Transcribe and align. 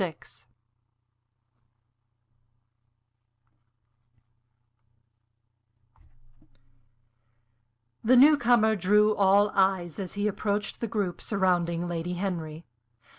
VI 0.01 0.15
The 8.03 8.15
new 8.15 8.35
comer 8.35 8.75
drew 8.75 9.15
all 9.15 9.51
eyes 9.53 9.99
as 9.99 10.13
he 10.15 10.27
approached 10.27 10.79
the 10.81 10.87
group 10.87 11.21
surrounding 11.21 11.87
Lady 11.87 12.13
Henry. 12.13 12.65